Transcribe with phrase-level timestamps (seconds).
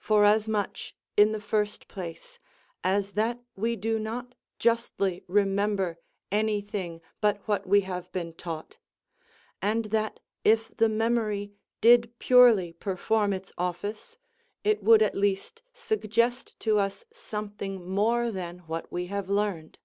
[0.00, 2.40] Forasmuch, in the first place,
[2.82, 6.00] as that we do not justly remember
[6.32, 8.78] any thing but what we have been taught,
[9.62, 14.16] and that if the memory did purely perform its office
[14.64, 19.78] it would at least suggest to us something more than what we have learned.